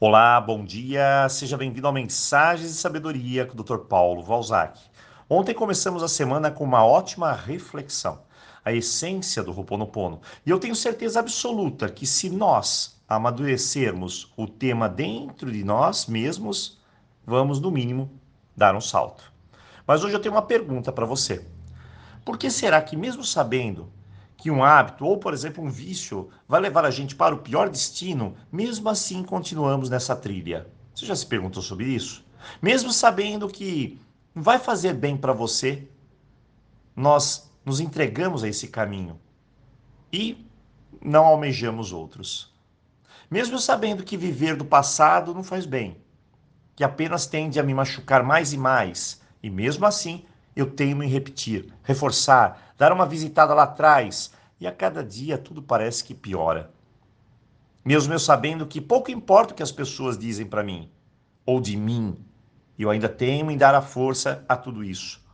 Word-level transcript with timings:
Olá, 0.00 0.40
bom 0.40 0.64
dia, 0.64 1.28
seja 1.28 1.56
bem-vindo 1.56 1.88
ao 1.88 1.92
Mensagens 1.92 2.70
de 2.70 2.76
Sabedoria 2.76 3.44
com 3.44 3.60
o 3.60 3.64
Dr. 3.64 3.78
Paulo 3.78 4.22
Valzac. 4.22 4.78
Ontem 5.28 5.52
começamos 5.52 6.04
a 6.04 6.08
semana 6.08 6.52
com 6.52 6.62
uma 6.62 6.86
ótima 6.86 7.32
reflexão, 7.32 8.20
a 8.64 8.72
essência 8.72 9.42
do 9.42 9.50
Ho'oponopono. 9.50 10.20
E 10.46 10.50
eu 10.50 10.60
tenho 10.60 10.76
certeza 10.76 11.18
absoluta 11.18 11.88
que 11.88 12.06
se 12.06 12.30
nós 12.30 13.02
amadurecermos 13.08 14.32
o 14.36 14.46
tema 14.46 14.88
dentro 14.88 15.50
de 15.50 15.64
nós 15.64 16.06
mesmos, 16.06 16.78
vamos, 17.26 17.58
no 17.58 17.72
mínimo, 17.72 18.08
dar 18.56 18.76
um 18.76 18.80
salto. 18.80 19.32
Mas 19.84 20.04
hoje 20.04 20.14
eu 20.14 20.20
tenho 20.20 20.36
uma 20.36 20.42
pergunta 20.42 20.92
para 20.92 21.06
você. 21.06 21.44
Por 22.24 22.38
que 22.38 22.52
será 22.52 22.80
que, 22.80 22.96
mesmo 22.96 23.24
sabendo 23.24 23.92
que 24.38 24.52
um 24.52 24.62
hábito 24.62 25.04
ou, 25.04 25.18
por 25.18 25.34
exemplo, 25.34 25.62
um 25.62 25.68
vício 25.68 26.30
vai 26.46 26.60
levar 26.60 26.84
a 26.84 26.90
gente 26.90 27.16
para 27.16 27.34
o 27.34 27.38
pior 27.38 27.68
destino, 27.68 28.36
mesmo 28.50 28.88
assim 28.88 29.24
continuamos 29.24 29.90
nessa 29.90 30.14
trilha. 30.14 30.68
Você 30.94 31.04
já 31.04 31.16
se 31.16 31.26
perguntou 31.26 31.60
sobre 31.60 31.86
isso? 31.86 32.24
Mesmo 32.62 32.92
sabendo 32.92 33.48
que 33.48 34.00
vai 34.32 34.60
fazer 34.60 34.94
bem 34.94 35.16
para 35.16 35.32
você, 35.32 35.88
nós 36.94 37.52
nos 37.64 37.80
entregamos 37.80 38.44
a 38.44 38.48
esse 38.48 38.68
caminho 38.68 39.18
e 40.12 40.46
não 41.02 41.26
almejamos 41.26 41.92
outros. 41.92 42.54
Mesmo 43.28 43.58
sabendo 43.58 44.04
que 44.04 44.16
viver 44.16 44.54
do 44.54 44.64
passado 44.64 45.34
não 45.34 45.42
faz 45.42 45.66
bem, 45.66 45.96
que 46.76 46.84
apenas 46.84 47.26
tende 47.26 47.58
a 47.58 47.62
me 47.64 47.74
machucar 47.74 48.22
mais 48.22 48.52
e 48.52 48.56
mais, 48.56 49.20
e 49.42 49.50
mesmo 49.50 49.84
assim 49.84 50.24
eu 50.58 50.66
teimo 50.66 51.04
em 51.04 51.08
repetir, 51.08 51.72
reforçar, 51.84 52.74
dar 52.76 52.92
uma 52.92 53.06
visitada 53.06 53.54
lá 53.54 53.62
atrás, 53.62 54.32
e 54.58 54.66
a 54.66 54.72
cada 54.72 55.04
dia 55.04 55.38
tudo 55.38 55.62
parece 55.62 56.02
que 56.02 56.12
piora. 56.12 56.68
Mesmo 57.84 58.12
eu 58.12 58.18
sabendo 58.18 58.66
que 58.66 58.80
pouco 58.80 59.08
importa 59.08 59.52
o 59.52 59.56
que 59.56 59.62
as 59.62 59.70
pessoas 59.70 60.18
dizem 60.18 60.44
para 60.44 60.64
mim, 60.64 60.90
ou 61.46 61.60
de 61.60 61.76
mim, 61.76 62.18
eu 62.76 62.90
ainda 62.90 63.08
teimo 63.08 63.52
em 63.52 63.56
dar 63.56 63.72
a 63.72 63.80
força 63.80 64.44
a 64.48 64.56
tudo 64.56 64.82
isso. 64.82 65.24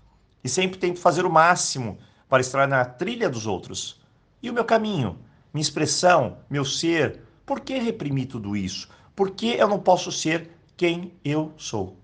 E 0.44 0.48
sempre 0.48 0.78
tento 0.78 1.00
fazer 1.00 1.25
o 1.25 1.33
máximo 1.33 1.97
para 2.28 2.42
estar 2.42 2.69
na 2.69 2.84
trilha 2.84 3.31
dos 3.31 3.47
outros. 3.47 4.03
E 4.42 4.50
o 4.50 4.53
meu 4.53 4.64
caminho, 4.66 5.19
minha 5.55 5.62
expressão, 5.62 6.36
meu 6.50 6.66
ser, 6.66 7.22
por 7.47 7.61
que 7.61 7.78
reprimir 7.78 8.27
tudo 8.27 8.55
isso? 8.55 8.91
Por 9.16 9.31
que 9.31 9.55
eu 9.55 9.69
não 9.69 9.81
posso 9.81 10.12
ser 10.12 10.50
quem 10.77 11.14
eu 11.25 11.50
sou? 11.56 11.97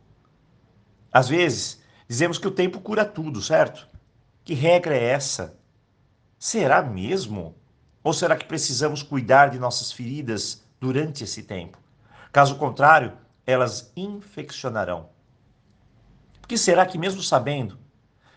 Às 1.12 1.28
vezes, 1.28 1.79
Dizemos 2.10 2.38
que 2.38 2.48
o 2.48 2.50
tempo 2.50 2.80
cura 2.80 3.04
tudo, 3.04 3.40
certo? 3.40 3.86
Que 4.42 4.52
regra 4.52 4.96
é 4.96 5.04
essa? 5.10 5.56
Será 6.36 6.82
mesmo? 6.82 7.54
Ou 8.02 8.12
será 8.12 8.36
que 8.36 8.46
precisamos 8.46 9.00
cuidar 9.00 9.50
de 9.50 9.60
nossas 9.60 9.92
feridas 9.92 10.64
durante 10.80 11.22
esse 11.22 11.44
tempo? 11.44 11.78
Caso 12.32 12.56
contrário, 12.56 13.12
elas 13.46 13.92
infeccionarão. 13.96 15.10
Porque 16.40 16.58
será 16.58 16.84
que, 16.84 16.98
mesmo 16.98 17.22
sabendo 17.22 17.78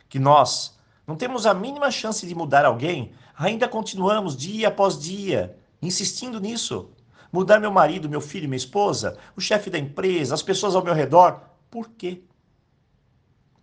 que 0.07 0.19
nós 0.19 0.77
não 1.07 1.15
temos 1.15 1.47
a 1.47 1.53
mínima 1.55 1.89
chance 1.89 2.27
de 2.27 2.35
mudar 2.35 2.65
alguém, 2.65 3.11
ainda 3.35 3.67
continuamos 3.67 4.37
dia 4.37 4.67
após 4.67 4.99
dia 4.99 5.57
insistindo 5.81 6.39
nisso? 6.39 6.91
Mudar 7.31 7.59
meu 7.59 7.71
marido, 7.71 8.07
meu 8.07 8.21
filho, 8.21 8.47
minha 8.47 8.55
esposa, 8.55 9.17
o 9.35 9.41
chefe 9.41 9.71
da 9.71 9.79
empresa, 9.79 10.35
as 10.35 10.43
pessoas 10.43 10.75
ao 10.75 10.83
meu 10.83 10.93
redor? 10.93 11.41
Por 11.71 11.89
quê? 11.89 12.21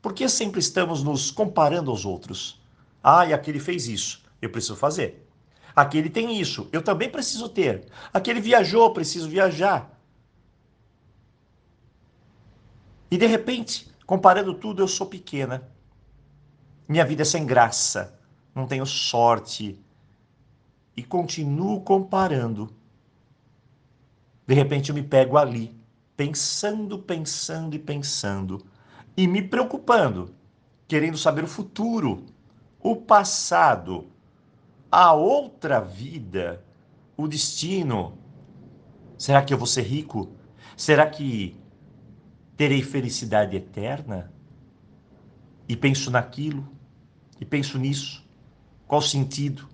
Por 0.03 0.15
que 0.15 0.29
sempre 0.29 0.61
estamos 0.61 1.03
nos 1.03 1.31
comparando 1.31 1.91
aos 1.91 2.05
outros? 2.05 2.61
Ah, 3.03 3.27
e 3.27 3.35
aquele 3.35 3.61
fez 3.61 3.87
isso, 3.87 4.23
eu 4.41 4.51
preciso 4.51 4.77
fazer. 4.77 5.27
Aquele 5.77 6.09
tem 6.09 6.41
isso, 6.41 6.69
eu 6.73 6.83
também 6.83 7.09
preciso 7.09 7.49
ter. 7.49 7.87
Aquele 8.13 8.41
viajou, 8.41 8.93
preciso 8.93 9.29
viajar. 9.29 9.99
E 13.11 13.19
de 13.19 13.27
repente, 13.27 13.93
comparando 14.07 14.55
tudo, 14.55 14.83
eu 14.83 14.89
sou 14.89 15.07
pequena. 15.07 15.69
Minha 16.89 17.05
vida 17.05 17.23
é 17.23 17.25
sem 17.25 17.45
graça, 17.45 18.19
não 18.55 18.67
tenho 18.67 18.87
sorte. 18.87 19.79
E 20.97 21.03
continuo 21.03 21.83
comparando. 21.83 22.75
De 24.47 24.55
repente 24.55 24.89
eu 24.89 24.95
me 24.95 25.03
pego 25.03 25.37
ali, 25.37 25.79
pensando, 26.17 26.99
pensando 26.99 27.77
e 27.77 27.79
pensando 27.79 28.65
e 29.17 29.27
me 29.27 29.43
preocupando, 29.43 30.35
querendo 30.87 31.19
saber 31.19 31.45
o 31.45 31.49
futuro, 31.49 32.27
o 32.81 32.97
passado, 32.97 34.11
a 34.91 35.13
outra 35.13 35.81
vida, 35.81 36.65
o 37.17 37.29
destino. 37.29 38.19
Será 39.19 39.43
que 39.43 39.53
eu 39.53 39.59
vou 39.59 39.67
ser 39.67 39.83
rico? 39.83 40.33
Será 40.77 41.07
que 41.07 41.57
terei 42.57 42.83
felicidade 42.83 43.57
eterna? 43.57 44.33
E 45.69 45.77
penso 45.77 46.11
naquilo, 46.11 46.67
e 47.41 47.45
penso 47.45 47.79
nisso. 47.79 48.27
Qual 48.87 49.01
sentido? 49.01 49.69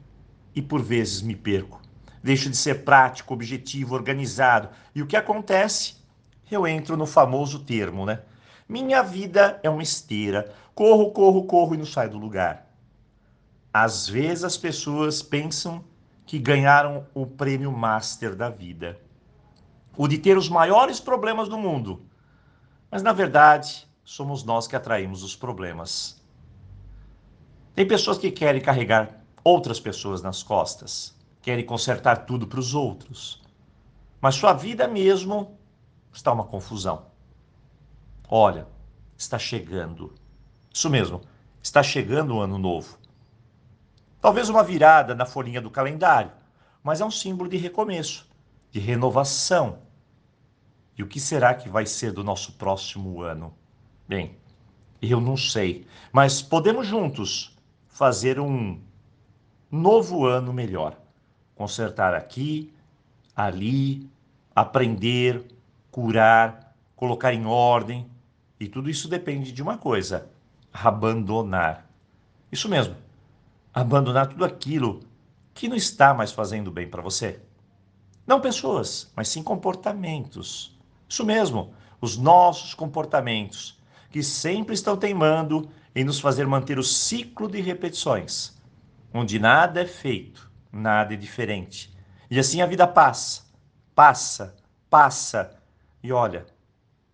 E 0.55 0.61
por 0.61 0.83
vezes 0.83 1.23
me 1.23 1.35
perco. 1.35 1.81
Deixo 2.23 2.51
de 2.51 2.57
ser 2.57 2.85
prático, 2.85 3.33
objetivo, 3.33 3.95
organizado. 3.95 4.69
E 4.95 5.01
o 5.01 5.07
que 5.07 5.17
acontece? 5.17 5.97
Eu 6.51 6.67
entro 6.67 6.97
no 6.97 7.07
famoso 7.07 7.61
termo, 7.61 8.05
né? 8.05 8.21
Minha 8.69 9.03
vida 9.03 9.61
é 9.63 9.71
uma 9.71 9.83
esteira. 9.83 10.53
Corro, 10.75 11.13
corro, 11.13 11.45
corro 11.45 11.75
e 11.75 11.79
não 11.79 11.87
saio 11.87 12.11
do 12.11 12.19
lugar. 12.19 12.67
Às 13.73 14.09
vezes 14.09 14.43
as 14.43 14.57
pessoas 14.57 15.23
pensam 15.23 15.85
que 16.25 16.39
ganharam 16.39 17.07
o 17.15 17.27
prêmio 17.27 17.71
master 17.71 18.35
da 18.35 18.51
vida. 18.51 19.01
O 19.97 20.09
de 20.09 20.19
ter 20.19 20.37
os 20.37 20.49
maiores 20.49 20.99
problemas 20.99 21.49
do 21.49 21.57
mundo. 21.57 22.05
Mas 22.91 23.03
na 23.03 23.13
verdade, 23.13 23.87
somos 24.05 24.43
nós 24.43 24.67
que 24.67 24.75
atraímos 24.75 25.23
os 25.23 25.37
problemas. 25.37 26.21
Tem 27.75 27.87
pessoas 27.87 28.19
que 28.19 28.31
querem 28.31 28.61
carregar 28.61 29.23
outras 29.45 29.79
pessoas 29.79 30.23
nas 30.23 30.43
costas, 30.43 31.15
querem 31.41 31.65
consertar 31.65 32.27
tudo 32.27 32.47
para 32.47 32.59
os 32.59 32.75
outros. 32.75 33.43
Mas 34.21 34.35
sua 34.35 34.53
vida 34.53 34.89
mesmo 34.89 35.57
está 36.13 36.33
uma 36.33 36.45
confusão. 36.45 37.07
Olha, 38.29 38.67
está 39.17 39.39
chegando. 39.39 40.15
Isso 40.73 40.91
mesmo, 40.91 41.21
está 41.63 41.83
chegando 41.83 42.35
o 42.35 42.41
ano 42.41 42.59
novo. 42.59 42.99
Talvez 44.21 44.49
uma 44.49 44.63
virada 44.63 45.15
na 45.15 45.25
folhinha 45.25 45.61
do 45.61 45.71
calendário, 45.71 46.33
mas 46.83 47.01
é 47.01 47.05
um 47.05 47.11
símbolo 47.11 47.49
de 47.49 47.57
recomeço, 47.57 48.29
de 48.71 48.81
renovação. 48.81 49.79
E 50.99 51.03
o 51.03 51.07
que 51.07 51.21
será 51.21 51.55
que 51.55 51.69
vai 51.69 51.87
ser 51.87 52.13
do 52.13 52.25
nosso 52.25 52.53
próximo 52.55 53.23
ano? 53.23 53.55
Bem, 54.09 54.37
eu 55.01 55.21
não 55.21 55.37
sei, 55.37 55.87
mas 56.13 56.43
podemos 56.43 56.87
juntos 56.87 57.57
fazer 57.87 58.41
um 58.41 58.81
novo 59.71 60.27
ano 60.27 60.53
melhor. 60.53 60.99
Consertar 61.55 62.15
aqui, 62.15 62.73
ali, 63.35 64.11
aprender, 64.55 65.45
curar, 65.91 66.75
colocar 66.95 67.33
em 67.33 67.47
ordem, 67.47 68.11
e 68.59 68.69
tudo 68.69 68.89
isso 68.89 69.09
depende 69.09 69.53
de 69.53 69.63
uma 69.63 69.77
coisa: 69.79 70.31
abandonar. 70.73 71.89
Isso 72.51 72.69
mesmo. 72.69 72.97
Abandonar 73.73 74.29
tudo 74.29 74.45
aquilo 74.45 75.01
que 75.53 75.69
não 75.69 75.77
está 75.77 76.15
mais 76.15 76.33
fazendo 76.33 76.71
bem 76.71 76.89
para 76.89 77.03
você. 77.03 77.41
Não 78.27 78.41
pessoas, 78.41 79.13
mas 79.15 79.29
sim 79.29 79.43
comportamentos. 79.43 80.77
Isso 81.09 81.25
mesmo, 81.25 81.75
os 82.01 82.17
nossos 82.17 82.75
comportamentos, 82.75 83.79
que 84.11 84.23
sempre 84.23 84.75
estão 84.75 84.97
teimando 84.97 85.71
em 85.95 86.05
nos 86.05 86.19
fazer 86.19 86.47
manter 86.47 86.79
o 86.79 86.83
ciclo 86.83 87.49
de 87.49 87.61
repetições, 87.61 88.57
onde 89.13 89.39
nada 89.39 89.81
é 89.81 89.87
feito, 89.87 90.51
nada 90.73 91.15
é 91.15 91.17
diferente. 91.17 91.95
E 92.31 92.39
assim 92.39 92.61
a 92.61 92.67
vida 92.67 92.87
passa, 92.87 93.45
passa, 93.95 94.57
passa. 94.91 95.57
E 96.03 96.13
olha, 96.13 96.47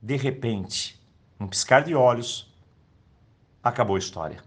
de 0.01 0.17
repente, 0.17 1.02
um 1.43 1.49
piscar 1.49 1.83
de 1.83 1.95
olhos, 1.95 2.53
acabou 3.63 3.97
a 3.97 3.99
história. 3.99 4.43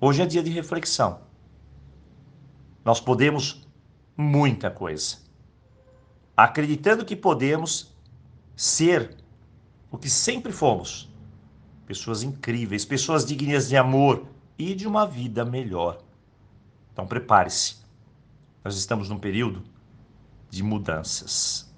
Hoje 0.00 0.22
é 0.22 0.26
dia 0.26 0.42
de 0.42 0.50
reflexão. 0.50 1.20
Nós 2.84 3.00
podemos 3.00 3.68
muita 4.16 4.70
coisa. 4.70 5.18
Acreditando 6.34 7.04
que 7.04 7.14
podemos 7.14 7.94
ser 8.56 9.16
o 9.90 9.98
que 9.98 10.08
sempre 10.08 10.52
fomos. 10.52 11.12
Pessoas 11.86 12.22
incríveis, 12.22 12.84
pessoas 12.84 13.26
dignas 13.26 13.68
de 13.68 13.76
amor 13.76 14.26
e 14.58 14.74
de 14.74 14.86
uma 14.86 15.06
vida 15.06 15.44
melhor. 15.44 16.02
Então 16.92 17.06
prepare-se. 17.06 17.76
Nós 18.64 18.76
estamos 18.76 19.08
num 19.10 19.18
período 19.18 19.62
de 20.48 20.62
mudanças. 20.62 21.70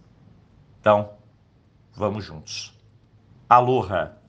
Então, 0.80 1.14
vamos 1.94 2.24
juntos. 2.24 2.72
Aloha! 3.52 4.21